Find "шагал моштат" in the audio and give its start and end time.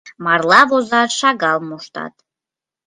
1.19-2.13